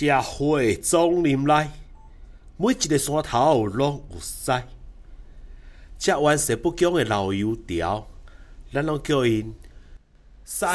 [0.00, 1.68] 社会总林来，
[2.56, 4.66] 每一个山头拢有山。
[5.98, 8.06] 这湾是不强的老油条，
[8.72, 9.54] 咱拢叫因
[10.42, 10.72] 山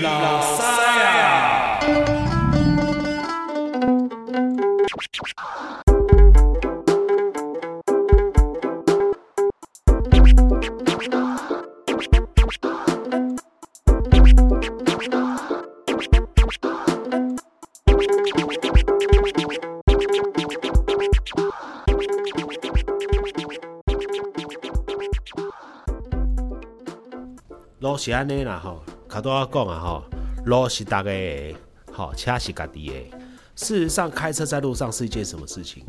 [0.00, 0.64] 老山
[1.02, 2.35] 啊！
[28.06, 30.04] 是安尼啦吼，卡多我讲啊吼，
[30.44, 31.56] 路是大家的，
[31.92, 32.94] 吼车是家己的。
[33.56, 35.82] 事实上，开车在路上是一件什么事情？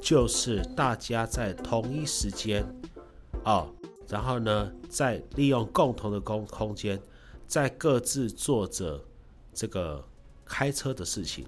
[0.00, 2.64] 就是大家在同一时间，
[3.44, 3.68] 哦，
[4.08, 6.98] 然后呢，在利用共同的空空间，
[7.46, 8.98] 在各自做着
[9.52, 10.02] 这个
[10.46, 11.46] 开车的事情。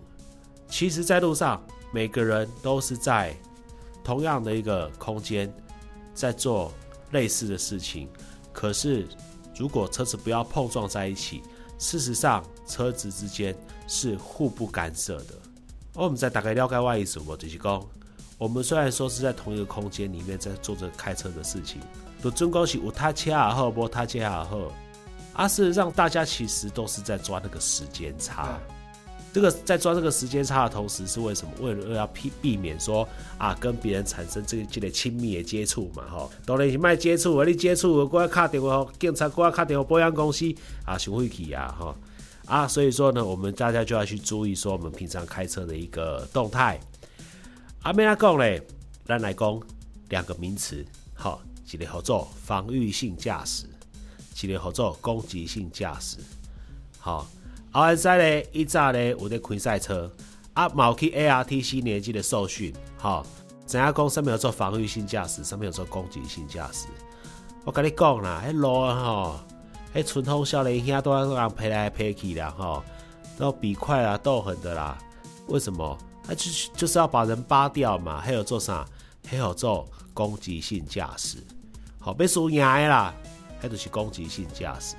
[0.68, 3.34] 其实，在路上，每个人都是在
[4.04, 5.50] 同样的一个空间，
[6.12, 6.70] 在做
[7.12, 8.06] 类似的事情。
[8.52, 9.06] 可是，
[9.56, 11.42] 如果车子不要碰撞在一起，
[11.78, 15.34] 事实上车子之间是互不干涉的。
[15.94, 17.86] 我们在大概了解外意思，我就是讲，
[18.36, 21.80] 我们虽然说是在同一个空间里面在做着开车的事情，
[22.20, 24.72] 都总共是有他车也好，无他车也好，
[25.34, 28.58] 啊，事实上大家其实都是在抓那个时间差。
[29.34, 31.52] 这个在抓这个时间差的同时，是为什么？
[31.60, 40.54] 为了要避避免说啊，跟别人产生这个这类亲密的接触嘛，吼，当然是卖接触，你接触，我要卡电话，警察过来卡电话保险公司
[40.86, 41.96] 啊，想回去啊，哈，
[42.46, 46.78] 啊，所以说呢，我们大家就要去注意说，我们平常开车的一个动态。
[47.82, 48.62] 阿咩拉讲嘞，
[49.04, 49.60] 咱来讲
[50.10, 53.66] 两个名词，好，一个合作防御性驾驶，
[54.40, 56.18] 一个合作攻击性驾驶，
[57.00, 57.28] 好。
[57.74, 60.08] 后来在咧，一早咧有咧开赛车，
[60.52, 63.26] 啊，冇去 ARTC 年纪的受训，吼，
[63.66, 64.08] 怎样讲？
[64.08, 66.86] 上面有做防御性驾驶，上面有做攻击性驾驶。
[67.64, 69.40] 我跟你讲啦，迄路啊吼，
[69.92, 72.80] 迄春风少年兄都要让飞来飞去啦，吼，
[73.36, 74.96] 都比快啊，斗狠的啦。
[75.48, 75.98] 为什么？
[76.22, 78.20] 他就就是要把人扒掉嘛。
[78.20, 78.86] 还有做啥？
[79.26, 81.38] 还有做攻击性驾驶。
[81.98, 83.12] 好，被输赢的啦，
[83.60, 84.94] 迄就是攻击性驾驶。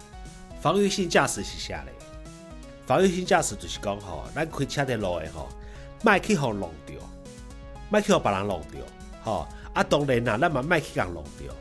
[0.60, 1.94] 防御性驾驶是啥咧？
[2.86, 5.50] 防御性驾驶就是讲吼，咱开车的路的吼，
[6.04, 6.96] 莫去互弄掉，
[7.90, 8.82] 莫去互别人弄掉，
[9.24, 11.52] 吼啊当然啦，咱嘛莫去人弄掉，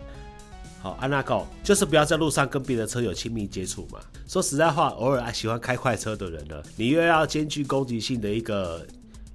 [0.82, 3.98] 好安那讲，就是不要在路上跟别的车有亲密接触嘛。
[4.28, 8.86] 说实在话，偶尔爱喜欢开快车的人呢，你又要兼具攻击性的一个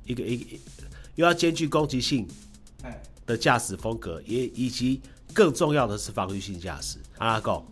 [0.06, 0.60] 一个一，
[1.16, 2.28] 又要兼具攻击性
[3.26, 5.02] 的驾驶风格，也以及
[5.34, 7.00] 更重要的是防御性驾驶。
[7.18, 7.66] 安那讲，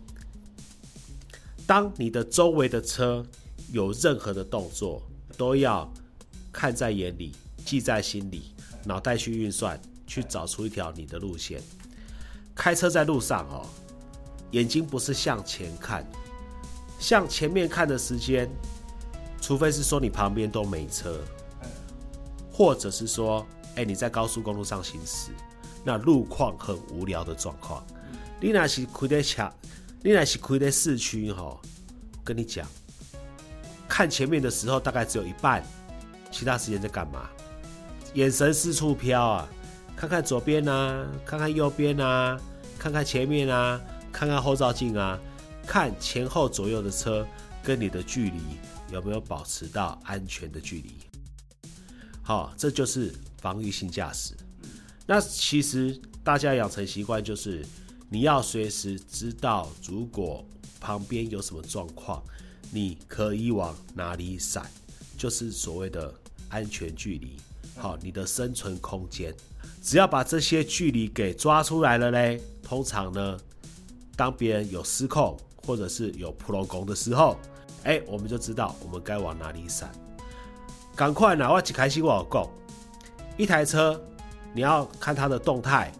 [1.68, 3.24] 当你的周围的车。
[3.70, 5.02] 有任何的动作
[5.36, 5.90] 都要
[6.52, 7.34] 看在眼里，
[7.64, 11.62] 记在心里，脑袋去运算，去找出一条你的路线。
[12.54, 13.66] 开车在路上哦，
[14.52, 16.04] 眼睛不是向前看，
[16.98, 18.48] 向前面看的时间，
[19.40, 21.22] 除非是说你旁边都没车，
[22.50, 23.46] 或者是说，
[23.76, 25.30] 哎，你在高速公路上行驶，
[25.84, 27.86] 那路况很无聊的状况。
[28.40, 29.52] 你那是开在车，
[30.02, 31.60] 你那是开在市区哈，
[32.24, 32.66] 跟你讲。
[33.88, 35.64] 看前面的时候，大概只有一半，
[36.30, 37.28] 其他时间在干嘛？
[38.14, 39.48] 眼神四处飘啊，
[39.96, 42.38] 看看左边啊，看看右边啊，
[42.78, 43.80] 看看前面啊，
[44.12, 45.18] 看看后照镜啊，
[45.66, 47.26] 看前后左右的车
[47.62, 48.40] 跟你的距离
[48.90, 50.92] 有没有保持到安全的距离。
[52.22, 54.34] 好，这就是防御性驾驶。
[55.06, 57.64] 那其实大家养成习惯就是，
[58.10, 60.46] 你要随时知道，如果
[60.80, 62.22] 旁边有什么状况。
[62.70, 64.64] 你可以往哪里闪，
[65.16, 66.12] 就是所谓的
[66.48, 67.36] 安全距离。
[67.76, 69.34] 好，你的生存空间，
[69.82, 73.38] 只要把这些距离给抓出来了嘞，通常呢，
[74.16, 77.38] 当别人有失控或者是有扑龙弓的时候，
[77.84, 79.90] 哎，我们就知道我们该往哪里闪。
[80.96, 82.50] 赶快拿，我一开心我有讲，
[83.36, 84.00] 一台车
[84.52, 85.92] 你要看它的动态，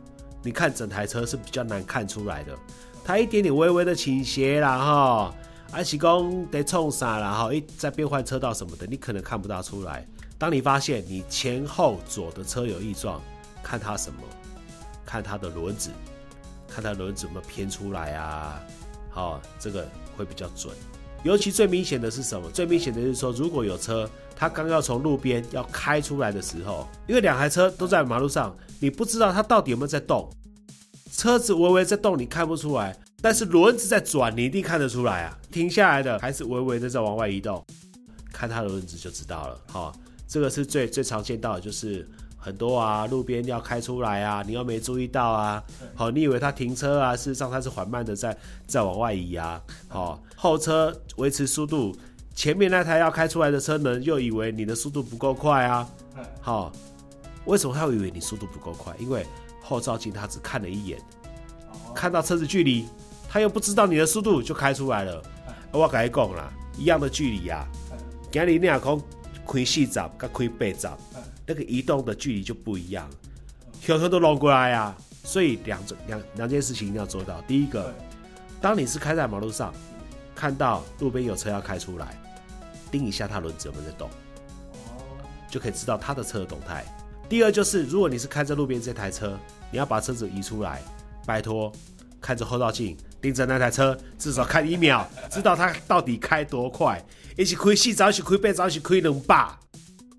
[0.43, 2.59] 你看整台车是比较难看出来的，
[3.05, 5.35] 它一点点微微的倾斜啦，哈。
[5.71, 10.07] 而是讲得冲啥然后一在变换车道什么的，你可能看不大出来。
[10.39, 13.21] 当你发现你前后左的车有异状，
[13.63, 14.21] 看它什么？
[15.05, 15.91] 看它的轮子，
[16.69, 18.61] 看它轮子有没有偏出来啊？
[19.11, 20.75] 好，这个会比较准。
[21.25, 22.49] 尤其最明显的是什么？
[22.51, 30.31] 最明显的就是说，如果有车，它刚要从路边要开出来的时候，因为两台车都在马路上，你不知道它到底有没有在动，
[31.11, 32.97] 车子微微在动，你看不出来。
[33.21, 35.37] 但是轮子在转，你一定看得出来啊！
[35.51, 37.65] 停下来的还是微微的在往外移动，
[38.33, 39.61] 看它的轮子就知道了。
[39.67, 39.93] 好，
[40.29, 45.61] 这个是最最常见到的，就是很多啊，路边要开出来啊，你又没注意到啊，
[45.97, 48.37] 好，你以为它停车啊，事实上它是缓慢的在
[48.69, 51.93] 在往外移啊，好，后车维持速度，
[52.37, 55.89] 前面那台要开出来的车呢，又以为你的速度不够快啊，
[56.41, 56.71] 好，
[57.47, 58.95] 为什么他会以为你速度不够快？
[59.01, 59.27] 因为
[59.61, 61.01] 后照镜他只看了一眼，
[61.93, 62.87] 看到车子距离，
[63.29, 65.23] 他又不知道你的速度就开出来了。
[65.71, 67.67] 我跟你讲啦，一样的距离啊，
[68.33, 68.99] 今日你若讲
[69.47, 70.89] 开四十跟开八十，
[71.47, 73.09] 那个移动的距离就不一样，
[73.81, 74.97] 小车都弄过来啊。
[75.25, 77.39] 所以两两两件事情一定要做到。
[77.43, 77.93] 第一个，
[78.63, 79.75] 当你是开在马路上，
[80.35, 82.19] 看到路边有车要开出来，
[82.91, 84.09] 盯一下它轮子有没有在动，
[85.51, 86.83] 就可以知道它的车的动态。
[87.29, 89.39] 第二就是，如果你是开在路边这台车，
[89.71, 90.83] 你要把车子移出来，
[91.27, 91.71] 拜托
[92.23, 92.97] 看着后照镜。
[93.21, 97.05] 盯着那台车，至少看一秒，知道它到底开多快。
[97.37, 99.59] 一起开细早，一起开背早，一起开能把，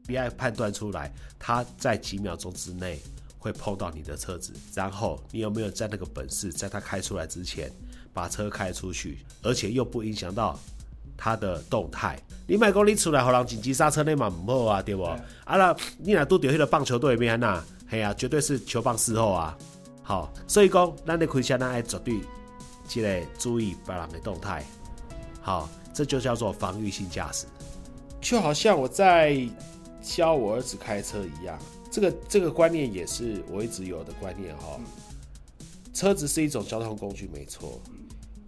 [0.07, 2.99] 你要判断出来，它在几秒钟之内
[3.37, 7.71] 会碰到你的车子，然后你有没有在那个本事，在它开出来之前
[8.13, 10.57] 把车开出去，而且又不影响到
[11.17, 12.17] 它的动态。
[12.47, 15.03] 你买公里出来，好让紧急刹车那嘛唔好啊，对不？
[15.03, 19.57] 啊那你俩都丢迄个棒球队边呐，嘿啊，绝对是球棒事后啊。
[20.01, 22.19] 好，所以讲，咱的开车咱爱绝对。
[22.89, 24.65] 积累注意别人的动态，
[25.41, 27.45] 好，这就叫做防御性驾驶。
[28.19, 29.47] 就好像我在
[30.01, 31.57] 教我儿子开车一样，
[31.91, 34.79] 这个这个观念也是我一直有的观念哈。
[35.93, 37.79] 车子是一种交通工具，没错。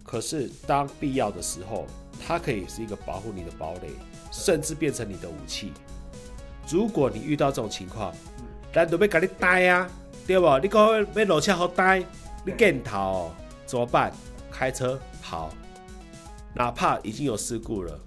[0.02, 1.86] 可是当必要的时候，
[2.26, 3.90] 它可以是一个保护你的堡垒，
[4.32, 5.72] 甚至变成你的武器。
[6.68, 8.12] 如果你遇到这种情况，
[8.74, 9.88] 难道要跟你呆啊？
[10.26, 10.58] 对不？
[10.58, 12.04] 你讲要落车好呆，
[12.44, 13.30] 你镜头
[13.64, 14.12] 怎么办？
[14.62, 15.52] 开车跑，
[16.54, 17.98] 哪怕已经有事故了，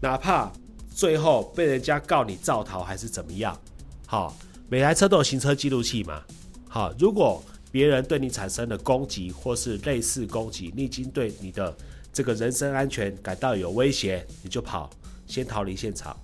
[0.00, 0.50] 哪怕
[0.92, 3.56] 最后被人家告你造逃还是怎么样，
[4.04, 4.36] 好，
[4.68, 6.20] 每台车都有行车记录器嘛，
[6.68, 7.40] 好，如果
[7.70, 11.72] 别人对你产生了攻击或是类似攻击，你已经对你的
[12.12, 14.90] 这个人身安全感到有威胁，你就跑，
[15.28, 16.16] 先逃离现场。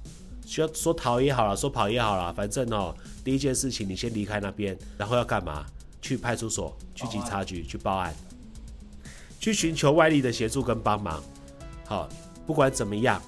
[0.44, 2.92] 需要说逃也好了，说跑也好了，反正哦，
[3.22, 5.64] 第一件事情你先离开那边，然后要干嘛？
[6.02, 8.12] 去派出所、去警察局去报案。
[9.44, 11.22] 去寻求外力的协助跟帮忙，
[11.84, 12.08] 好，
[12.46, 13.20] 不管怎么样，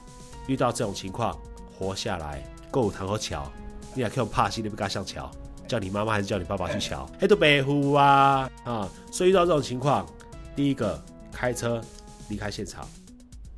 [0.46, 1.38] 遇到这种情况，
[1.78, 3.52] 活下来，够堂和桥，
[3.92, 5.30] 你也可以怕死，你不敢上桥，
[5.68, 7.06] 叫你妈妈还是叫你爸爸去桥？
[7.20, 8.88] 嘿，都白呼啊啊！
[9.12, 10.06] 所以遇到这种情况，
[10.54, 10.98] 第一个
[11.30, 11.82] 开车
[12.30, 12.88] 离开现场，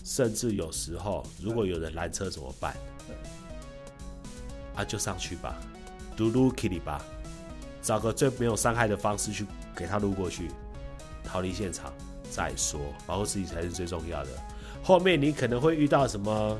[0.02, 2.76] 甚至有时候如果有人拦车怎么办？
[4.74, 5.56] 啊，就上去吧，
[6.16, 7.00] 嘟噜 kitty 吧，
[7.82, 9.46] 找个最没有伤害的方式去
[9.76, 10.50] 给他撸过去，
[11.22, 11.92] 逃离现场。
[12.30, 14.30] 再说，保护自己才是最重要的。
[14.82, 16.58] 后面你可能会遇到什么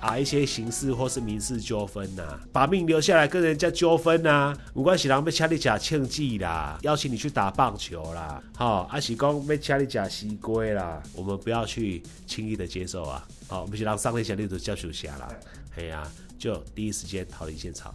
[0.00, 0.16] 啊？
[0.16, 4.56] 一些刑事或是民事纠纷呐，把命留下来跟人家纠纷呐。
[4.72, 13.26] 没关系，人被掐你假庆忌啦，邀请你去打棒球啦，好，阿喜公被掐你假西龟啦，我们不要去轻易的接受啊。
[13.48, 15.28] 好，我们是让上天下你都叫手下啦。
[15.76, 16.06] 哎呀，
[16.38, 17.92] 就第一时间逃离现场，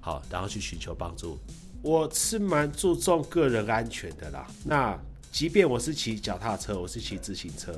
[0.00, 1.38] 好，然后去寻求帮助。
[1.82, 4.46] 我是蛮注重个人安全的啦。
[4.64, 4.96] 那。
[5.32, 7.74] 即便我是骑脚踏车，我是骑自行车，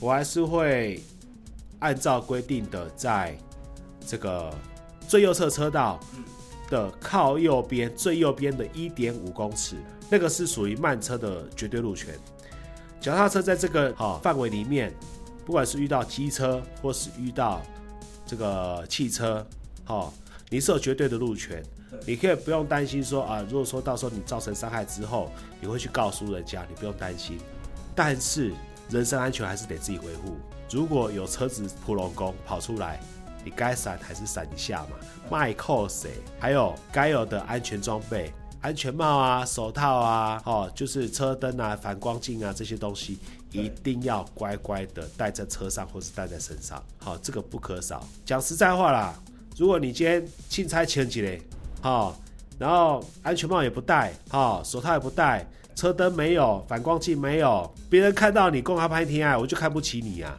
[0.00, 0.98] 我还是会
[1.78, 3.36] 按照规定的，在
[4.06, 4.50] 这个
[5.06, 6.00] 最右侧车道
[6.70, 9.76] 的靠右边最右边的一点五公尺，
[10.08, 12.18] 那个是属于慢车的绝对路权。
[12.98, 14.90] 脚踏车在这个好范围里面，
[15.44, 17.60] 不管是遇到机车或是遇到
[18.24, 19.46] 这个汽车，
[19.84, 20.14] 好，
[20.52, 21.62] 你是有绝对的路权。
[22.04, 25.30] 你可以不用担心说啊，如果说到时候你造成伤害之后，
[25.60, 27.38] 你会去告诉人家，你不用担心。
[27.94, 28.52] 但是
[28.90, 30.36] 人身安全还是得自己维护。
[30.68, 33.00] 如果有车子扑龙宫跑出来，
[33.44, 34.96] 你该闪还是闪一下嘛。
[35.30, 36.10] 麦克谁？
[36.40, 43.18] 还有该有的安全装备，安全帽啊、手套啊，哦，就是车灯啊、反光镜啊这些东西，
[43.52, 46.82] 一定要乖乖的带在车上或是带在身上。
[46.98, 48.04] 好，这个不可少。
[48.24, 49.14] 讲实在话啦，
[49.56, 51.40] 如果你今天钦差前几嘞。
[51.82, 52.14] 好，
[52.58, 60.38] 然后安全帽也不戴，好，手套也不戴，车灯没有，反光镜没有，别人看到你公开拍天爱，我就看不起你啊！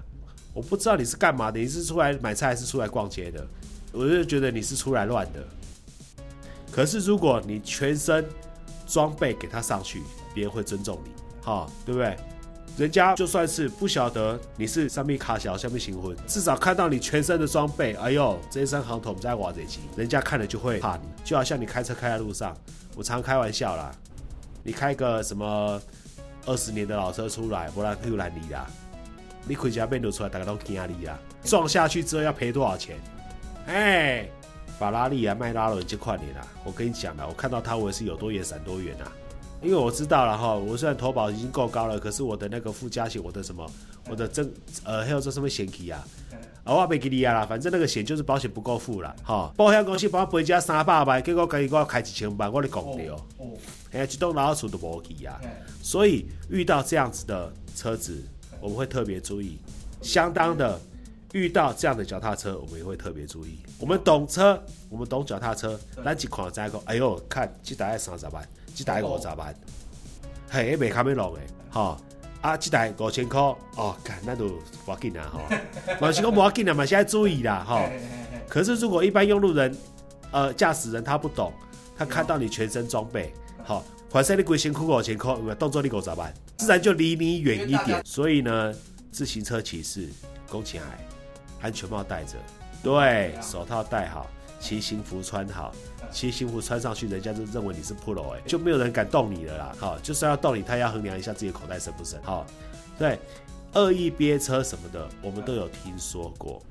[0.53, 3.47] 我不知道你是干嘛的，你是出来买菜还是出来逛街的？
[3.91, 5.43] 我就觉得你是出来乱的。
[6.71, 8.23] 可是如果你全身
[8.85, 10.03] 装备给他上去，
[10.33, 12.15] 别人会尊重你，好，对不对？
[12.77, 21.03] 人家就算是不晓得你是上面卡小，下面行婚，至少看到你全身的装备，哎呦，这一身行头在挖这级，人家看了就会怕你。
[21.23, 22.55] 就好像你开车开在路上，
[22.95, 23.91] 我常开玩笑啦，
[24.63, 25.79] 你开个什么
[26.45, 28.65] 二十年的老车出来，不然又拦你啦，
[29.45, 31.19] 你回家变流出来，大家都惊你啦。
[31.43, 32.97] 撞下去之后要赔多少钱？
[33.67, 34.27] 哎，
[34.79, 39.11] 法拉利啊、迈拉伦这块你啦，我跟你讲了，我看到他我也是有多远闪多远啊。
[39.61, 43.69] 因为我知道了哈，我虽然投保已经够高了，可是我的那个附加险，我的什么，
[44.09, 44.51] 我的正
[44.83, 46.03] 呃还有这什么险期啊，
[46.63, 53.21] 啊我没给你啊啦，反正那个险就是保险不够付了，哈，保险公司帮我赔加三百万，结果给我开一千万，我咧讲的哦，
[53.91, 55.39] 哎，这栋老鼠都无去啊，
[55.83, 58.19] 所以遇到这样子的车子，
[58.59, 59.59] 我们会特别注意，
[60.01, 60.79] 相当的
[61.33, 63.59] 遇到这样的脚踏车，我们也会特别注意。
[63.77, 68.43] 我们懂车，我们懂脚踏车，咱一看再讲，哎呦，看这台三十万。
[68.75, 69.55] 这台五十万，
[70.49, 71.97] 嘿，未卡咩落诶，吼。
[72.41, 74.47] 啊，这台五千块，哦，干那都
[74.83, 75.41] 不要紧啊，吼，
[76.01, 77.83] 嘛是讲不要紧啊，嘛现在注意啦，吼。
[78.49, 79.77] 可是如果一般用路人，
[80.31, 81.53] 呃，驾驶人他不懂，
[81.95, 83.31] 他看到你全身装备，
[83.63, 88.01] 好，反正你贵辛苦五千块，动作你五十万，自然就离你远一点。
[88.03, 88.73] 所以呢，
[89.11, 90.09] 自行车骑士，
[90.49, 90.85] 恭喜海，
[91.61, 92.33] 安全帽戴着，
[92.81, 94.25] 对，手套戴好，
[94.61, 95.73] 骑行服穿好。
[96.11, 99.75] 骑行服穿上去，人家就认为你是 pro 哎，就没有人敢动你了啦。
[99.79, 102.21] 好，就算要动你，他要衡量一下自己口袋深不深。
[102.21, 102.45] 好，
[102.99, 103.17] 对，
[103.73, 106.61] 恶意憋车什么的，我们都有听说过。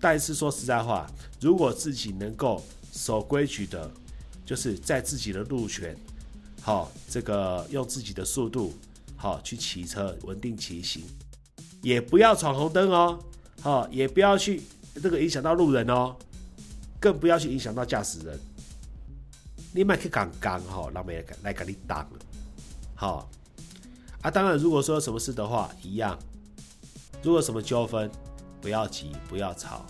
[0.00, 1.06] 但是说实在话，
[1.40, 3.90] 如果自己能够守规矩的，
[4.46, 5.94] 就是在自己的路权，
[6.62, 8.72] 好，这个用自己的速度，
[9.14, 11.04] 好去骑车，稳定骑行，
[11.82, 13.18] 也不要闯红灯哦，
[13.60, 14.62] 好，也不要去
[15.02, 16.16] 这个影响到路人哦，
[17.06, 18.36] 更不要去影响到驾驶人。
[19.72, 22.18] 你买去讲讲哈，让别人来给你挡了，
[22.96, 23.28] 好
[24.22, 24.28] 啊。
[24.28, 26.18] 当然，如果说什么事的话，一样。
[27.22, 28.10] 如果什么纠纷，
[28.60, 29.86] 不要急，不要吵，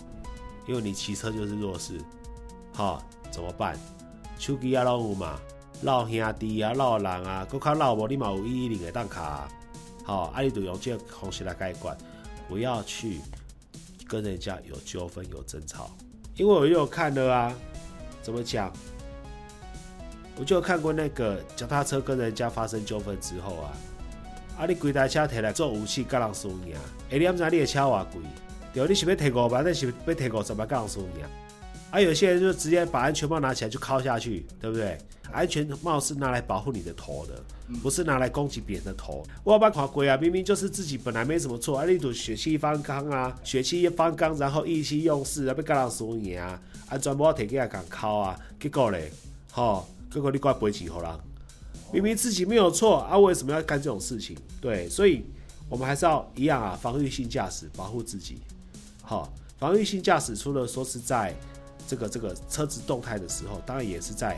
[0.67, 1.99] 因为你骑车就是弱势，
[2.71, 3.75] 好怎么办？
[4.37, 5.39] 手机啊，老有嘛，
[5.81, 9.49] 老兄弟啊，老人啊，搁较老无你嘛有一一零的档卡，
[10.03, 11.97] 好，啊你就用这个方式来解决，
[12.47, 13.21] 不要去
[14.07, 15.89] 跟人家有纠纷有争吵，
[16.37, 17.53] 因为我有看了啊，
[18.21, 18.71] 怎么讲？
[20.39, 23.73] 我就看过那个脚踏车跟人家发生纠纷之后啊，
[24.59, 26.75] 啊你规台车摕来做武器，甲人输赢。
[27.09, 28.21] 哎，你毋知你的车偌贵？
[28.71, 31.46] 对，你是要摕五万，你是要摕五十万，甲人输赢。
[31.97, 34.95] 啊，有些人就直接把安全帽拿起来就敲下去，对不对？
[35.31, 37.43] 安全帽是拿来保护你的头的，
[37.81, 39.25] 不是拿来攻击别人的头。
[39.43, 49.11] 我把看贵啊，明明就是自己本来没什么错，啊，你赌血气方刚啊，血气一方刚，然后意气用事啊，要甲人输赢啊，啊，全部摕起来敢敲啊，结果嘞，
[49.51, 49.87] 吼。
[50.09, 51.19] 哥哥，你怪不会起后啦？
[51.91, 54.37] 明明自己没有错啊，为什么要干这种事情？
[54.61, 55.25] 对，所以
[55.67, 58.37] 我们还是要一样啊，防御性驾驶，保护自己。
[59.01, 61.35] 好，防御性驾驶除了说是在
[61.87, 64.37] 这个这个车子动态的时候，当然也是在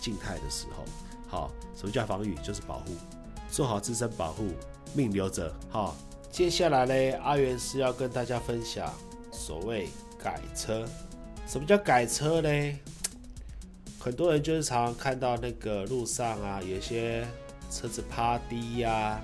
[0.00, 0.84] 静态的时候。
[1.26, 2.36] 好，什么叫防御？
[2.36, 2.92] 就是保护，
[3.50, 4.46] 做好自身保护，
[4.94, 5.52] 命留着。
[5.68, 5.96] 好，
[6.30, 8.92] 接下来呢，阿元是要跟大家分享
[9.32, 9.88] 所谓
[10.22, 10.86] 改车。
[11.46, 12.78] 什么叫改车呢？
[13.98, 17.26] 很多人就是常常看到那个路上啊，有些
[17.70, 19.20] 车子趴低呀，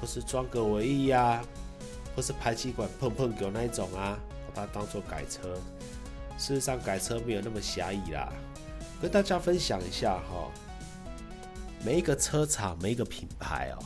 [0.00, 1.44] 或是装个尾翼呀，
[2.16, 4.18] 或是排气管碰碰狗那一种啊，
[4.54, 5.58] 把它当做改车。
[6.38, 8.32] 事实上，改车没有那么狭义啦。
[9.02, 10.48] 跟大家分享一下哈，
[11.84, 13.84] 每一个车厂、每一个品牌哦，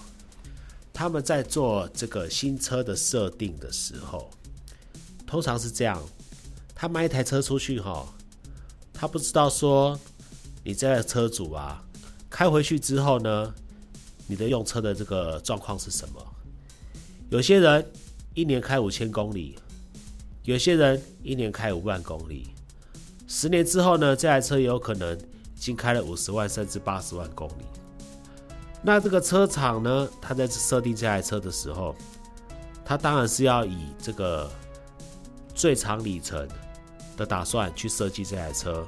[0.93, 4.31] 他们在做这个新车的设定的时候，
[5.27, 6.01] 通常是这样：
[6.75, 8.07] 他卖一台车出去哈。
[8.93, 9.99] 他不知道说，
[10.63, 11.83] 你这个车主啊，
[12.31, 13.53] 开回去之后呢，
[14.27, 16.25] 你的用车的这个状况是什么？
[17.31, 17.91] 有些人
[18.35, 19.59] 一年开五千公里，
[20.45, 22.49] 有些人一年开五万公里，
[23.27, 27.65] 十年之后呢，这台车有可能已经开了五十万甚至八十万公里。
[28.83, 31.95] 那这个车厂呢，他在设定这台车的时候，
[32.85, 34.51] 他当然是要以这个
[35.55, 36.49] 最长里程。
[37.15, 38.87] 的打算去设计这台车，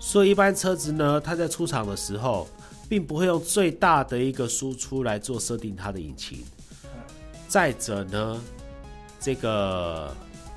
[0.00, 2.48] 所以一般车子呢，它在出厂的时候，
[2.88, 6.44] 并不会用最大的一个输出来做设定它的引擎。
[7.46, 8.40] 再者呢，
[9.20, 10.12] 这个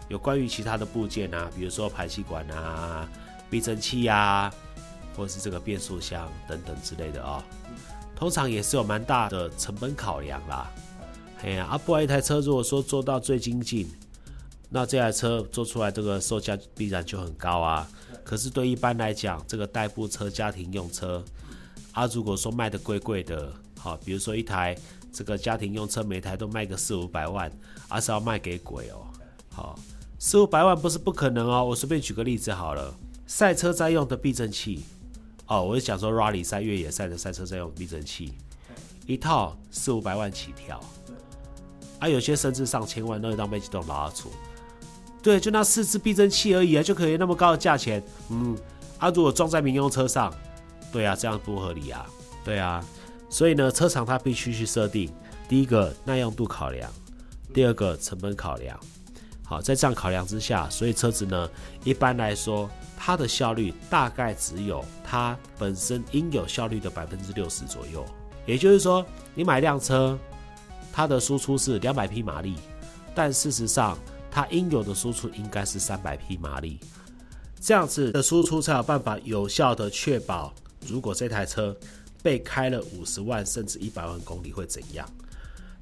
[0.09, 3.07] 有关于其他的部件啊，比如说排气管啊、
[3.49, 4.53] 避震器啊，
[5.15, 7.41] 或者是这个变速箱等等之类的啊，
[8.15, 10.69] 通常也是有蛮大的成本考量啦。
[11.41, 13.89] 哎呀，啊，不然一台车如果说做到最精进。
[14.71, 17.89] 那这台车做出来，这个售价必然就很高啊。
[18.23, 21.25] 可是对一般来讲，这个代步车、家庭用车，
[21.91, 24.77] 啊，如果说卖的贵贵的，好，比如说一台
[25.11, 27.51] 这个家庭用车，每台都卖个四五百万，
[27.87, 29.07] 而是要卖给鬼哦。
[29.51, 29.79] 好，
[30.21, 31.63] 四五百万不是不可能哦。
[31.63, 32.93] 我随便举个例子好了，
[33.25, 34.83] 赛车在用的避震器，
[35.47, 38.33] 哦，我是讲说 rally 赛、越野赛的赛车在用避震器，
[39.07, 40.83] 一套四五百万起跳，
[41.99, 44.29] 啊，有些甚至上千万，那当被机动拉出。
[45.23, 48.03] 对，就那四支避震器而已啊，就可以那么高的价钱。
[48.29, 48.57] 嗯，
[48.97, 50.33] 啊，如果装在民用车上，
[50.91, 52.05] 对啊，这样不合理啊。
[52.43, 52.83] 对啊，
[53.29, 55.09] 所以呢，车厂它必须去设定
[55.47, 56.91] 第一个耐用度考量，
[57.53, 58.77] 第二个成本考量。
[59.49, 61.49] 好，在这样考量之下，所以车子呢，
[61.83, 68.05] 一般来说，它的效率大概只有它本身应有效率的百分之六十左右。
[68.45, 69.03] 也就是说，
[69.33, 70.15] 你买辆车，
[70.93, 72.57] 它的输出是两百匹马力，
[73.15, 73.97] 但事实上
[74.29, 76.79] 它应有的输出应该是三百匹马力。
[77.59, 80.53] 这样子的输出才有办法有效的确保，
[80.85, 81.75] 如果这台车
[82.21, 85.09] 被开了五十万甚至一百万公里会怎样。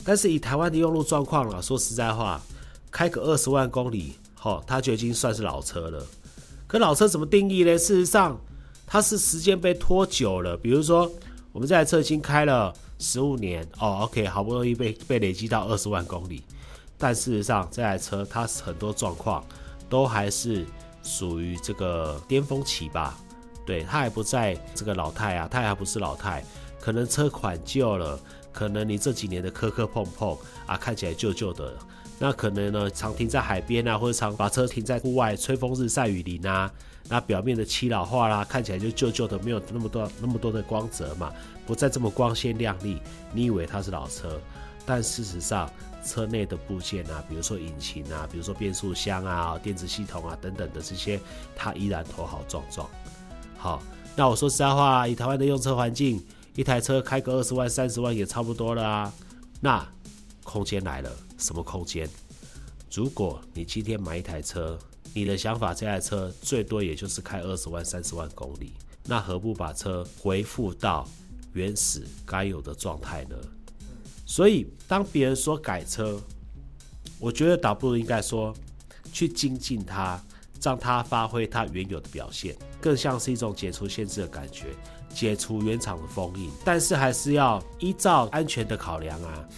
[0.05, 2.41] 但是以台湾的用路状况啊，说实在话。
[2.91, 6.05] 开个二十万公里，好，它就已经算是老车了。
[6.67, 7.77] 可老车怎么定义呢？
[7.77, 8.39] 事实上，
[8.85, 10.57] 它是时间被拖久了。
[10.57, 11.09] 比如说，
[11.51, 16.43] 我们这台车已经开了十五年，哦，OK，好不容易被被累积到二十万公里，
[16.97, 19.45] 但事实上这台车它很多状况
[19.89, 20.65] 都还是
[21.03, 23.17] 属于这个巅峰期吧？
[23.65, 26.43] 对，它还不在这个老态啊，它还不是老态，
[26.81, 28.19] 可能车款旧了，
[28.51, 31.73] 可能你这几年的磕磕碰碰啊，看起来旧旧的。
[32.19, 36.71] 那可能呢，常停在海边啊，或者常把车停在户外，吹风日晒雨淋啊，
[37.07, 41.31] 那表面的漆老化啦，看起来就旧旧的，没有那么多那么多的光泽嘛，
[41.65, 42.99] 不再这么光鲜亮丽。
[43.31, 44.41] 你以为它是老车，
[44.85, 45.69] 但事实上，
[46.03, 51.19] 车内的部件啊，比如说引擎啊，比如说变速箱啊、电子系统啊等等的这些，
[51.55, 52.89] 它依然头好壮壮。
[53.57, 53.83] 好，
[54.15, 56.19] 那我说实在话，以台湾的用车环境，
[56.55, 59.13] 一台车开个二十万、三十万也差不多了啊。
[59.59, 59.85] 那
[60.47, 61.11] 空间来了。
[61.37, 62.09] 什么空间？
[62.89, 64.79] 如果你今天买一台车，
[65.13, 68.73] 你的想法这台车最多也就是开二十万、三十万公里，
[69.03, 71.05] 那何不把车恢复到
[71.51, 73.35] 原始该有的状态呢？
[74.25, 76.19] 所以，当别人说改车，
[77.19, 78.55] 我觉得倒不如应该说
[79.11, 80.21] 去精进它，
[80.61, 84.67] 让它发挥它原有的表现，更像是一种解除限制的感觉，
[85.13, 86.49] 解除原厂的封印。
[86.63, 89.49] 但是还是要依照安全的考量啊。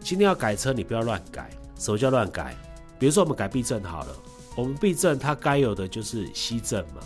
[0.00, 1.50] 今天要改车，你不要乱改。
[1.76, 2.56] 什么叫乱改？
[2.98, 4.16] 比如说我们改避震好了，
[4.56, 7.02] 我们避震它该有的就是吸震嘛。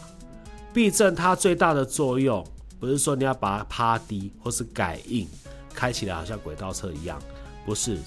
[0.73, 2.47] 避震它最大的作用，
[2.81, 5.29] 不是说你要把它趴低或是改硬，
[5.75, 7.21] 开起来好像轨道车一样，
[7.67, 7.99] 不是。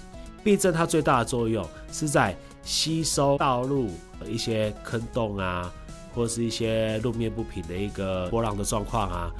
[0.43, 3.91] 避震它最大的作用是在吸收道路
[4.25, 5.71] 一些坑洞啊，
[6.13, 9.31] 或是一些路面不平的一个波浪的状况啊。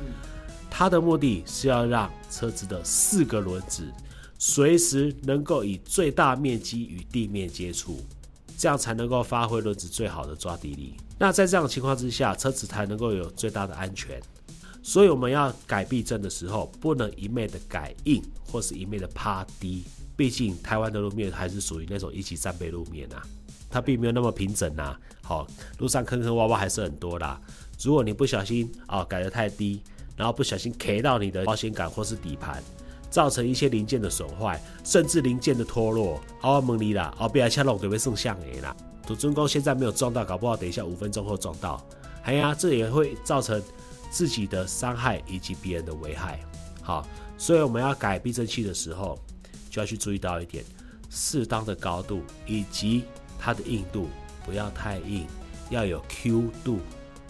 [0.69, 3.88] 它的目的是要让车子的四个轮子。
[4.38, 8.00] 随时能够以最大面积与地面接触，
[8.58, 10.93] 这样才能够发挥轮子最好的抓地力。
[11.17, 14.21] 那在这样的情况之下，车子才能够有最大的安全。
[14.84, 19.84] 所以我们要改避震的时候，不能一昧的改硬，或是一昧的趴低。
[20.15, 23.21] 毕竟台湾的路面还是属于那种一级战备路面啊，
[23.69, 24.95] 它并没有那么平整呐。
[25.21, 25.48] 好，
[25.80, 27.41] 路上坑坑洼洼还是很多啦。
[27.82, 29.82] 如果你不小心啊改得太低，
[30.15, 32.63] 然后不小心 K 到你的保险杆或是底盘。
[33.15, 36.19] 造成一些零件的损坏，甚至零件的脱落。
[36.41, 38.75] 好，蒙尼啦，哦，别来抢龙，给会送相诶啦。
[39.08, 41.82] 土尊公现在没有撞到，搞不好等一下五分钟后撞到。
[42.23, 43.63] 哎呀，这也会造成
[44.12, 46.41] 自己的伤害以及别人的危害。
[46.82, 49.17] 好，所以我们要改避震器的时候，
[49.69, 50.65] 就要去注意到一点，
[51.10, 53.06] 适当的高度以及
[53.39, 54.10] 它的硬度，
[54.45, 55.25] 不要太硬，
[55.69, 56.80] 要有 Q 度。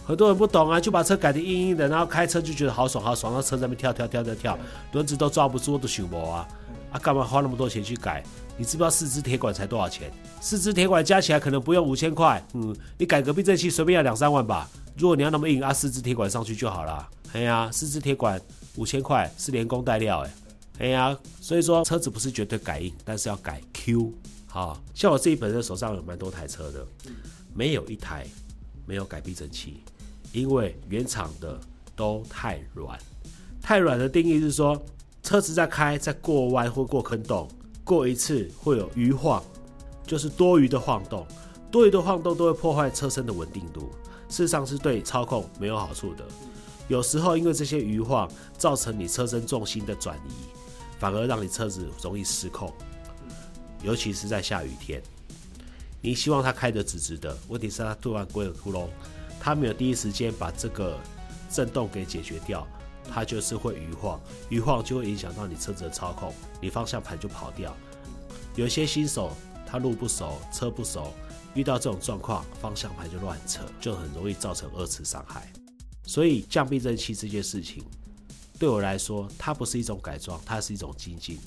[0.06, 4.58] 很多人不懂啊，就把车改的硬硬的，然后开车就觉得好爽好爽，然后车在那跳跳跳跳跳，
[4.92, 6.48] 轮子都抓不住的熊猫啊！
[6.92, 8.22] 啊，干嘛花那么多钱去改？
[8.56, 10.08] 你知不知道四支铁管才多少钱？
[10.40, 14.70] 四支铁管加起来可能不用五千块，嗯，你改个避震器随便要两三万吧。
[14.96, 17.08] 如果你要那么硬，啊，四支铁管上去就好了。
[17.32, 18.40] 哎呀，四支铁管
[18.76, 20.30] 五千块是连工带料哎。
[20.78, 24.12] 哎呀，所以说车子不是绝对改硬，但是要改 Q。
[24.46, 26.86] 好像我自己本身手上有蛮多台车的，
[27.52, 28.24] 没有一台
[28.86, 29.82] 没有改避震器。
[30.36, 31.58] 因为原厂的
[31.94, 32.98] 都太软，
[33.62, 34.78] 太软的定义是说，
[35.22, 37.48] 车子在开在过弯或过坑洞，
[37.82, 39.42] 过一次会有余晃，
[40.06, 41.26] 就是多余的晃动，
[41.70, 43.88] 多余的晃动都会破坏车身的稳定度，
[44.28, 46.24] 事实上是对操控没有好处的。
[46.86, 50.32] 有时候因为这些余晃造成你车身重心的转移，
[50.98, 52.70] 反而让你车子容易失控，
[53.82, 55.02] 尤其是在下雨天，
[56.02, 58.86] 你希望它开得直直的，问题是它突然过个窟窿。
[59.46, 60.98] 它没有第一时间把这个
[61.48, 62.66] 震动给解决掉，
[63.08, 67.72] 它就是会余晃，余晃就会影响到你车子的操控，你方向盘就跑掉。
[68.56, 69.30] 有些新手
[69.64, 71.14] 他路不熟，车不熟，
[71.54, 75.48] 遇到这种状况，方向盘就乱扯，就很容易造成二次伤害。
[76.02, 77.84] 所以降避震器这件事情，
[78.58, 81.38] 对我来说，它不是一种改装，它是一种精进。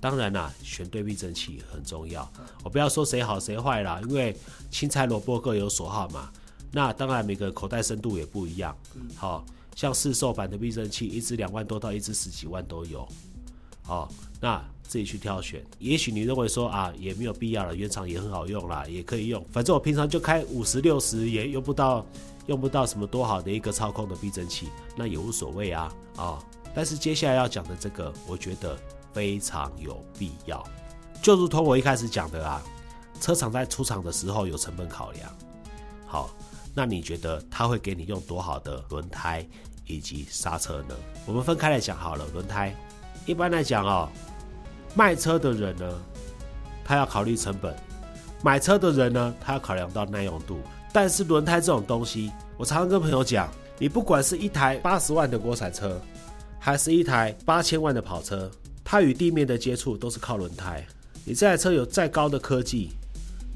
[0.00, 2.30] 当然啦，选对避震器很重要。
[2.62, 4.36] 我不要说谁好谁坏啦，因为
[4.70, 6.30] 青菜萝卜各有所好嘛。
[6.76, 8.76] 那当然每个口袋深度也不一样。
[9.14, 9.42] 好，
[9.74, 13.08] 像市售版的避震器，一支两万多到一支十几万都有。
[13.82, 14.12] 好，
[14.42, 15.64] 那自己去挑选。
[15.78, 19.42] 也许你认为说啊，也没有必要了，原厂也很好用啦，也可以用。
[19.50, 22.04] 反正我平常就开五十六十，也用不到
[22.44, 26.38] 用不到什么多好的一个操控的避震器，那也无所谓啊啊。
[26.74, 28.78] 但是接下来要讲的这个，我觉得
[29.14, 30.62] 非常有必要。
[31.22, 32.62] 就如同我一开始讲的啊，
[33.18, 35.34] 车厂在出厂的时候有成本考量。
[36.08, 36.30] 好，
[36.78, 39.42] 那你觉得他会给你用多好的轮胎
[39.86, 40.94] 以及刹车呢？
[41.24, 42.76] 我们分开来讲好了，轮胎。
[43.24, 44.10] 一般来讲哦，
[44.94, 45.98] 卖车的人呢，
[46.84, 47.72] 他要考虑成本；
[48.42, 50.60] 买车的人呢，他要考量到耐用度。
[50.92, 55.98] 但是轮胎这种东西，我常常跟朋友讲，你不管是一台八十万的国产车，
[56.58, 58.50] 还是一台八千万的跑车，
[58.84, 60.86] 它与地面的接触都是靠轮胎。
[61.24, 62.90] 你这台车有再高的科技，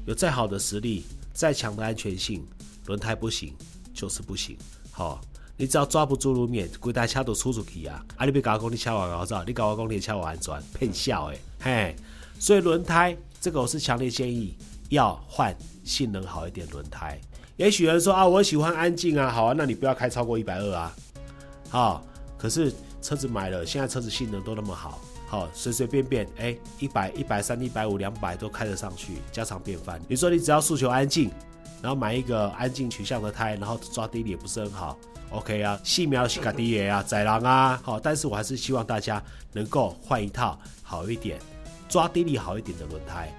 [0.07, 2.43] 有再好的实力，再强的安全性，
[2.85, 3.55] 轮胎不行
[3.93, 4.57] 就是不行。
[4.91, 5.21] 好。
[5.57, 8.03] 你只要抓不住路面，规台车都出出去啊！
[8.17, 11.95] 啊，你别搞讲你车我搞造，你搞我讲你车我安全，骗笑诶，嘿！
[12.39, 14.55] 所以轮胎这个我是强烈建议
[14.89, 17.21] 要换性能好一点轮胎。
[17.57, 20.95] 也许人说啊，我喜欢安静啊，好啊，那你不要开超过一百二啊，
[21.69, 22.03] 好。
[22.39, 30.01] 可是车子买了，现在车子性能都那么好，好随随便便哎，一百、一百三、一百五、两百都开得上去，家常便饭。
[30.07, 31.29] 你说你只要诉求安静，
[31.81, 34.97] 然后买一个安静取向的胎，然后抓地力也不是很好。
[35.31, 41.39] OK 啊，细苗西卡迪耶啊，宰狼啊，好，但是我还是希望大家能够换一套好一点、
[41.87, 43.33] 抓地力好一点的轮胎。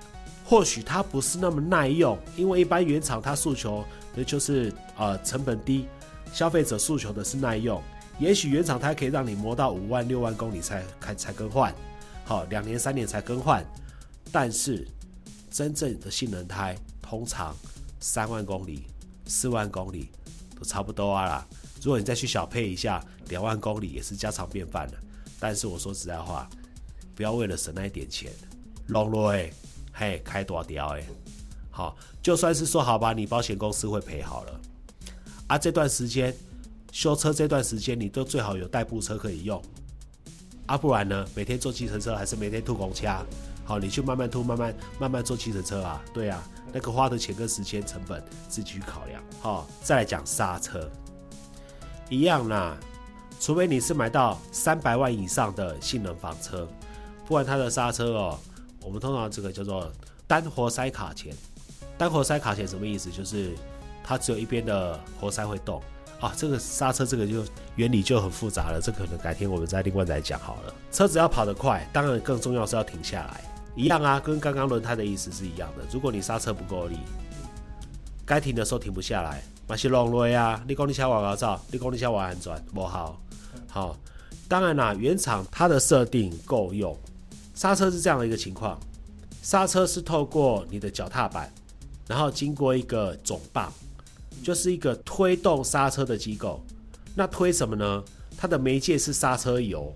[0.44, 5.86] 或许它不是那么耐用，因为一般原厂它诉求的就是呃成本低，
[6.32, 7.80] 消费者诉求的是耐用。
[8.18, 11.74] 也许原厂它可以让你磨到五万、六万公里才开才更换，
[12.24, 13.64] 好，两年三年才更换。
[14.30, 14.86] 但是
[15.50, 17.54] 真正的性能胎通常
[18.02, 18.84] 三万公里、
[19.26, 20.10] 四万公里
[20.58, 21.48] 都差不多啊啦。
[21.80, 24.94] 如果你再去小配一下，两万公里也是家常便饭了。
[25.38, 26.50] 但是我说实在话，
[27.14, 28.32] 不要为了省那一点钱，
[28.88, 29.50] 弄落哎，
[29.92, 31.04] 嘿，开多条哎，
[31.70, 34.60] 好，就算是说好吧，你保险公司会赔好了。
[35.46, 36.34] 啊，这段时间
[36.90, 39.62] 修车这段时间，你都最好有代步车可以用。
[40.66, 43.24] 啊，不然呢，每天坐计程车还是每天吐公掐？
[43.64, 46.02] 好，你去慢慢吐，慢慢慢慢坐计程车啊。
[46.12, 49.22] 对啊，那个花的钱跟时间成本自己去考量。
[49.40, 50.90] 好，再来讲刹车。
[52.08, 52.76] 一样啦，
[53.40, 56.68] 除非你是买到三百万以上的性能房车，
[57.26, 58.38] 不然它的刹车哦，
[58.82, 59.90] 我们通常这个叫做
[60.26, 61.34] 单活塞卡钳。
[61.96, 63.10] 单活塞卡钳什么意思？
[63.10, 63.52] 就是
[64.02, 65.80] 它只有一边的活塞会动
[66.20, 66.32] 啊。
[66.36, 67.44] 这个刹车这个就
[67.76, 70.74] 原理就很复杂了，这可能改天我们再另外再讲好了。
[70.90, 73.40] 车子要跑得快，当然更重要是要停下来。
[73.74, 75.84] 一样啊，跟刚刚轮胎的意思是一样的。
[75.90, 76.96] 如果你刹车不够力，
[78.24, 79.42] 该停的时候停不下来。
[79.68, 80.62] 马是浪瑞啊！
[80.66, 83.18] 你讲你车外高照，你讲你车外安全，不好。
[83.68, 83.96] 好，
[84.48, 86.94] 当然啦，原厂它的设定够用。
[87.54, 88.78] 刹车是这样的一个情况，
[89.40, 91.50] 刹车是透过你的脚踏板，
[92.06, 93.72] 然后经过一个总棒，
[94.42, 96.60] 就是一个推动刹车的机构。
[97.14, 98.04] 那推什么呢？
[98.36, 99.94] 它的媒介是刹车油，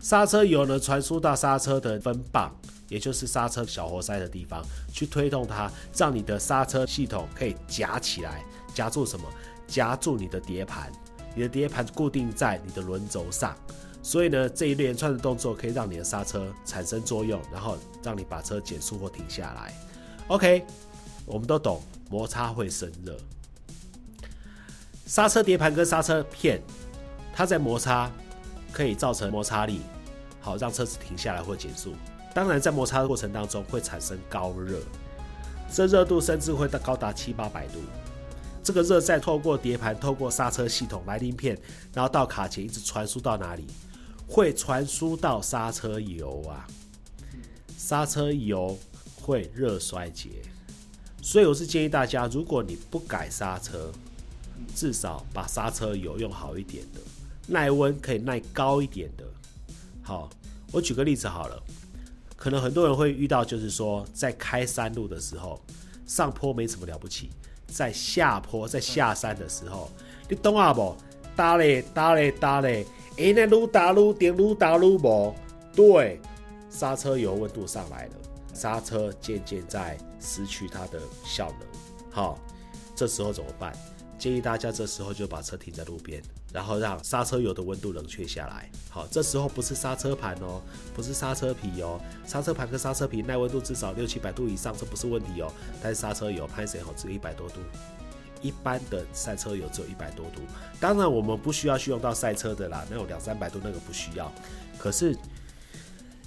[0.00, 2.54] 刹车油呢传输到刹车的分棒。
[2.88, 8.44] 也就是刹车小活塞的地方，去推动它，让你的刹车系统可以夹起来，
[8.74, 9.26] 夹住什么？
[9.66, 10.92] 夹住你的碟盘，
[11.34, 13.56] 你的碟盘固定在你的轮轴上，
[14.02, 19.72] 所以呢，这一连串的动作可以让你的刹车产生作用，然后让你把车减速或停下来。
[20.28, 20.66] OK，
[21.24, 23.16] 我们都懂，摩擦会生热，
[25.06, 26.62] 刹车碟盘跟刹车片，
[27.32, 28.10] 它在摩擦
[28.70, 29.80] 可以造成摩擦力，
[30.40, 31.94] 好让车子停下来或减速。
[32.34, 34.80] 当然，在摩擦的过程当中会产生高热，
[35.72, 37.78] 这热度甚至会到高达七八百度。
[38.62, 41.56] 这个热再透过碟盘、透过刹车系统、来临片，
[41.92, 43.66] 然后到卡钳，一直传输到哪里？
[44.26, 46.66] 会传输到刹车油啊！
[47.76, 48.76] 刹车油
[49.20, 50.30] 会热衰竭，
[51.20, 53.92] 所以我是建议大家，如果你不改刹车，
[54.74, 57.00] 至少把刹车油用好一点的，
[57.46, 59.24] 耐温可以耐高一点的。
[60.02, 60.30] 好，
[60.72, 61.62] 我举个例子好了。
[62.44, 65.58] 可能很多人会遇到，就是说在开山路的时候，
[66.04, 67.30] 上坡没什么了不起，
[67.66, 69.90] 在下坡在下山的时候，
[70.28, 70.94] 你懂啊不？
[71.34, 75.34] 打嘞打嘞打嘞，哎那路打路点路打路不？
[75.74, 76.20] 对，
[76.68, 78.12] 刹车油温度上来了，
[78.52, 81.66] 刹车渐渐在失去它的效能。
[82.10, 82.38] 好，
[82.94, 83.74] 这时候怎么办？
[84.18, 86.22] 建议大家这时候就把车停在路边，
[86.54, 88.70] 然后让刹车油的温度冷却下来。
[88.88, 90.62] 好，这时候不是刹车盘哦，
[90.94, 95.52] 不是刹车皮哦，刹车盘跟刹车皮耐温度至少六七百度以上，这不是问题哦。
[95.82, 97.56] 但是刹车油拍谁好只有一百多度，
[98.40, 100.42] 一般的赛车油只有一百多度。
[100.78, 104.32] 当然我们不需要去用到赛车的啦，那种两三百度那个不需要。
[104.78, 105.18] 可是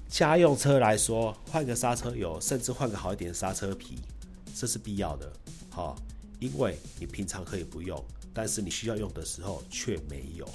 [0.09, 3.97] 家用车来说，换个刹车油，甚至换个好一点的刹车皮，
[4.53, 5.31] 这是必要的。
[5.69, 5.95] 好。
[6.39, 7.99] 因为你平常可以不用，
[8.37, 10.47] 但是你需要用的时候却没有。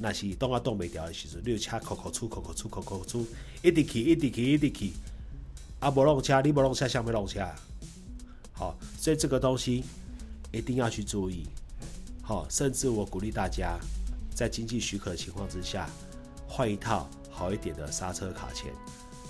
[0.00, 3.26] 那些动啊动没掉的时候，你就口口出口口出口口出，
[3.62, 4.92] 一直去一直去一直去，
[5.80, 7.46] 啊不弄车，你不弄车，想没弄车。
[8.54, 9.84] 好，所以这个东西
[10.50, 11.46] 一定要去注意。
[12.22, 13.78] 好，甚至我鼓励大家，
[14.34, 15.90] 在经济许可的情况之下，
[16.48, 18.72] 换一套好一点的刹车卡钳。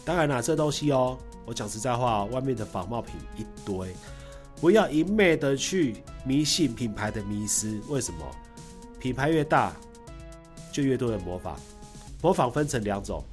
[0.04, 3.92] 当然啦，这东西哦，我讲实在话，外面的仿冒品一堆。
[4.62, 8.24] 不要一昧的去迷信品牌的迷失，为什么？
[9.00, 9.72] 品牌越大，
[10.70, 11.58] 就越多人模仿。
[12.22, 13.24] 模仿分成两种，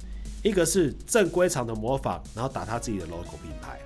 [0.42, 3.78] 一个是正规厂的模仿，然后打他自己的 logo 品牌，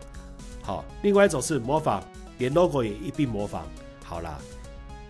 [0.63, 2.03] 好；另外一种是模仿，
[2.39, 3.67] 连 logo 也一并模仿。
[4.03, 4.39] 好啦，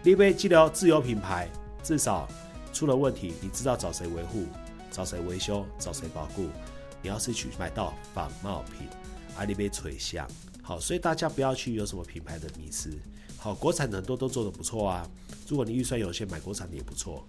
[0.02, 1.48] 你被记得自有品牌，
[1.84, 2.26] 至少
[2.72, 4.44] 出了问题，你知道找谁维护，
[4.90, 6.48] 找谁维修，找谁保护。
[7.00, 8.88] 你要是去买到仿冒品，
[9.36, 10.26] 阿里被吹香。
[10.66, 12.90] 好，所以大家不要去有什么品牌的迷失。
[13.36, 15.06] 好，国产的很多都做的不错啊。
[15.46, 17.22] 如果你预算有限，买国产的也不错。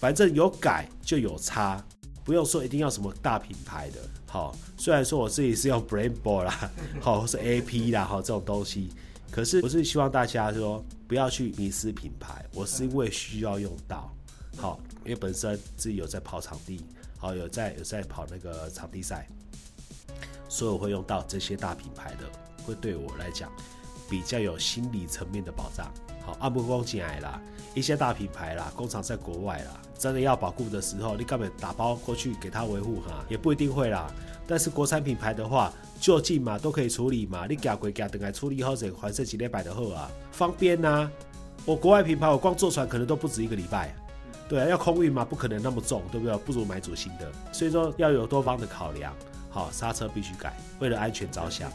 [0.00, 1.84] 反正有改就有差，
[2.24, 4.00] 不用说一定要什么大品牌的。
[4.26, 8.88] 好，虽然说我自己是用 Brembo 啦，好，是 AP 啦，好这种东西，
[9.30, 12.42] 可是我是希望大家说不要去迷失品牌。
[12.54, 14.10] 我是因为需要用到，
[14.56, 16.80] 好，因为本身自己有在跑场地，
[17.18, 19.28] 好，有在有在跑那个场地赛，
[20.48, 22.47] 所以我会用到这些大品牌的。
[22.68, 23.50] 会对我来讲
[24.08, 25.90] 比较有心理层面的保障。
[26.24, 27.40] 好，按不光进来啦，
[27.74, 34.12] 一些大品牌啦，工厂在国外啦，真的要保护的时候，你根本打包过去给他维护哈，也不一定会啦。
[34.46, 41.10] 但是国产品牌的话，就近嘛都可以处理嘛，你寄归加等来处理好者，还剩几礼拜的后啊，方便呐。
[41.64, 43.94] 我国外品牌，我光坐船可能都不止一个礼拜。
[44.48, 46.36] 对啊，要空运嘛，不可能那么重，对不对？
[46.38, 47.30] 不如买主新的。
[47.52, 49.14] 所以说要有多方的考量。
[49.50, 51.70] 好，刹车必须改，为了安全着想。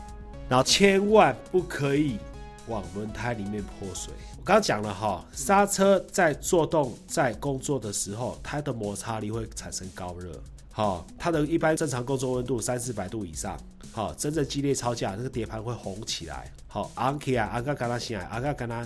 [0.54, 2.20] 然后千万不可以
[2.68, 4.14] 往轮胎里面泼水。
[4.38, 10.40] 我刚刚讲了哈，刹车在做动、在工作的时候，它的摩擦力会产生高热。
[10.72, 13.60] 好，它的一般正常工作温度三四百度以上。
[13.92, 16.52] 好，真正激烈超价，那个碟盘会红起来。
[16.68, 18.86] 好，昂起来，昂个跟它起来，昂个跟它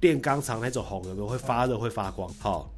[0.00, 2.28] 炼钢厂那种红有没有会发热、会发光？
[2.40, 2.68] 好，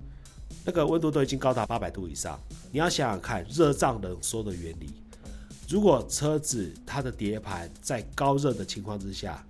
[0.66, 2.38] 那个温度都已经高达八百度以上。
[2.70, 4.92] 你要想想看，热胀冷缩的原理。
[5.70, 9.40] 如果车子它的碟盘在高热的情况之下，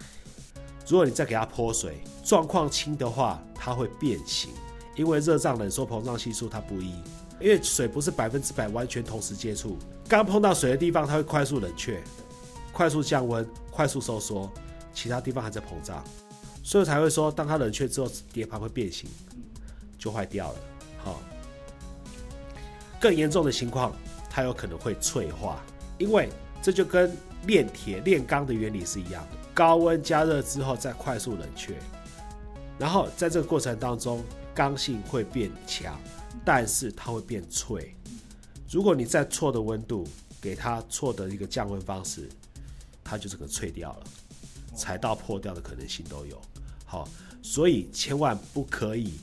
[0.87, 4.51] 如果你再给它泼水，状况轻的话，它会变形，
[4.97, 6.91] 因为热胀冷缩膨胀系数它不一，
[7.41, 12.03] 因为水不是百分之百完全同时接触，刚碰到水的地方它会快速冷却，
[12.71, 14.53] 快速降温，快速收缩，
[14.93, 16.05] 其他地方还在膨胀，
[16.63, 19.09] 所以才会说，当它冷却之后，碟盘会变形，
[19.99, 20.59] 就坏掉了。
[21.03, 21.19] 好，
[23.01, 23.97] 更严重的情况，
[24.29, 25.63] 它有可能会脆化。
[26.01, 26.31] 因为
[26.63, 27.15] 这就跟
[27.47, 31.77] 炼铁炼钢的原理是一样的，高温加热之后再快速冷却，
[32.79, 36.01] 然后在这个过程当中，刚性会变强，
[36.43, 37.95] 但是它会变脆。
[38.71, 40.09] 如果你在错的温度
[40.41, 42.29] 给它错的一个降温方式，
[43.05, 44.05] 它就整个脆掉了，
[44.75, 46.41] 踩到破掉的可能性都有。
[46.87, 47.07] 好，
[47.43, 49.19] 所以千万不可以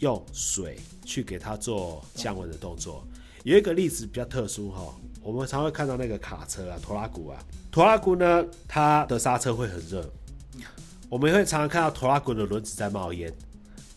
[0.00, 3.06] 用水去给它做降温的动作。
[3.42, 4.94] 有一个例子比较特殊哈。
[5.22, 7.38] 我们常会看到那个卡车啊，拖拉古啊，
[7.70, 10.04] 拖拉古呢，它的刹车会很热。
[11.08, 13.32] 我们会常常看到拖拉古的轮子在冒烟，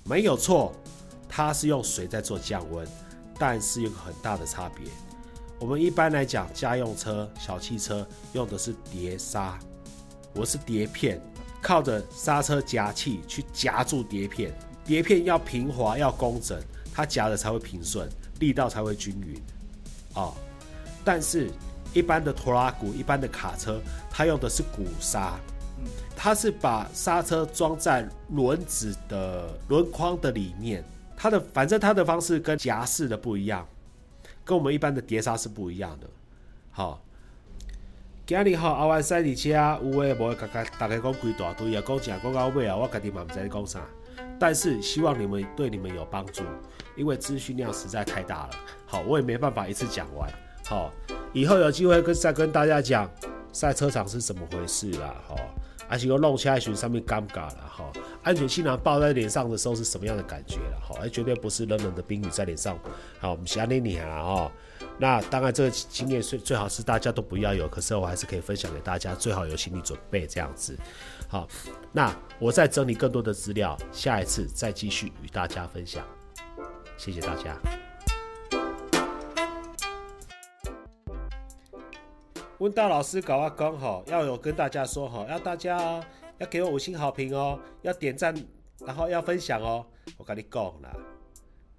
[0.03, 0.71] 没有错，
[1.27, 2.87] 它是用水在做降温，
[3.39, 4.85] 但是有个很大的差别。
[5.59, 9.57] 我们一般来讲，家用车、小汽车用的是碟刹，
[10.35, 11.19] 我是碟片，
[11.61, 16.61] 靠着刹车夹器去夹住碟片，碟片要平滑、要工整，
[16.93, 18.07] 它夹的才会平顺，
[18.39, 19.41] 力道才会均匀，
[20.13, 20.31] 啊。
[21.05, 21.49] 但是，
[21.93, 25.39] 一般的拖拉鼓、一般的卡车，它用的是鼓刹，
[26.15, 30.83] 它是把刹车装在轮子的轮框的里面。
[31.15, 33.65] 它的反正它的方式跟夹式的不一样，
[34.43, 36.07] 跟我们一般的碟刹是不一样的。
[36.71, 37.01] 好，
[38.25, 39.49] 今日好阿万赛的车，
[39.81, 43.79] 有诶无甲甲大家讲几大堆啊，讲正讲到尾啊，我家己嘛唔知你讲啥。
[44.37, 46.43] 但是希望你们对你们有帮助，
[46.97, 48.49] 因为资讯量实在太大了。
[48.85, 50.29] 好，我也没办法一次讲完。
[50.65, 50.91] 好，
[51.31, 53.09] 以后有机会跟再跟大家讲
[53.53, 55.15] 赛车场是怎么回事啦。
[55.27, 55.45] 好，啊，
[55.87, 57.91] 还是说弄起来时上面尴尬了哈。
[58.23, 60.95] 安全气囊爆在脸上的时候是什么样的感觉了哈？
[60.99, 62.77] 而绝对不是冷冷的冰雨在脸上。
[63.19, 64.51] 好，我们下你你啊哈。
[64.97, 70.75] 那当然这个经验最最好是大家都不要有，可是我还是可以分享给大家，最好有心理准备这样子。
[71.27, 71.47] 好，
[71.91, 76.03] 那我再整理更多的资料，下一次再继续与大家分享。
[76.97, 77.55] 谢谢大家。
[82.59, 86.01] 温大老师搞阿刚好要有跟大家说哈，要大家
[86.37, 88.33] 要给我五星好评哦，要点赞，
[88.85, 89.85] 然后要分享哦。
[90.17, 90.89] 我跟你讲啦，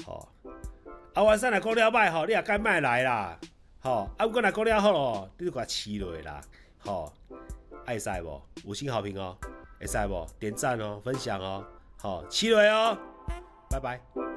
[0.05, 0.29] 好，
[1.15, 3.39] 啊晚上来讲了卖吼，你也该卖来啦，
[3.81, 6.41] 好，啊不过来讲了好咯，你就给我吃落啦，
[6.79, 7.13] 好，
[7.87, 8.41] 爱晒不？
[8.67, 9.35] 五星好评哦，
[9.81, 10.27] 爱晒不？
[10.39, 11.65] 点赞哦，分享哦，
[11.99, 12.99] 好，吃落哦，
[13.71, 14.36] 拜拜。